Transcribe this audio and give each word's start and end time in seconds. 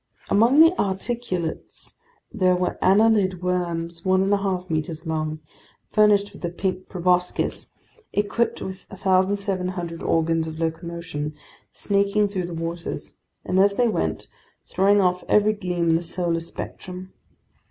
Among 0.31 0.61
the 0.61 0.73
articulates 0.79 1.93
there 2.33 2.55
were 2.55 2.79
annelid 2.81 3.43
worms 3.43 4.03
one 4.03 4.23
and 4.23 4.33
a 4.33 4.37
half 4.37 4.67
meters 4.67 5.05
long, 5.05 5.41
furnished 5.91 6.33
with 6.33 6.43
a 6.43 6.49
pink 6.49 6.89
proboscis, 6.89 7.67
equipped 8.11 8.63
with 8.63 8.87
1,700 8.89 10.01
organs 10.01 10.47
of 10.47 10.57
locomotion, 10.59 11.35
snaking 11.71 12.29
through 12.29 12.47
the 12.47 12.53
waters, 12.55 13.13
and 13.45 13.59
as 13.59 13.75
they 13.75 13.87
went, 13.87 14.27
throwing 14.65 14.99
off 14.99 15.23
every 15.27 15.53
gleam 15.53 15.91
in 15.91 15.95
the 15.97 16.01
solar 16.01 16.39
spectrum. 16.39 17.13